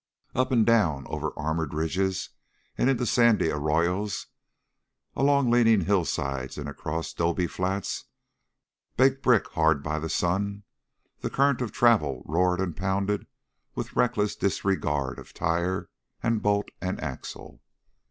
Up 0.33 0.51
and 0.51 0.65
down, 0.65 1.05
over 1.09 1.31
armored 1.37 1.75
ridges 1.75 2.29
and 2.75 2.89
into 2.89 3.05
sandy 3.05 3.51
arroyos, 3.51 4.25
along 5.15 5.51
leaning 5.51 5.81
hillsides 5.81 6.57
and 6.57 6.67
across 6.67 7.13
'dobe 7.13 7.47
flats, 7.47 8.05
baked 8.97 9.21
brick 9.21 9.47
hard 9.49 9.83
by 9.83 9.99
the 9.99 10.09
sun, 10.09 10.63
the 11.19 11.29
current 11.29 11.61
of 11.61 11.71
travel 11.71 12.23
roared 12.25 12.59
and 12.59 12.75
pounded 12.75 13.27
with 13.75 13.95
reckless 13.95 14.35
disregard 14.35 15.19
of 15.19 15.35
tire 15.35 15.87
and 16.23 16.41
bolt 16.41 16.69
and 16.81 16.99
axle. 16.99 17.61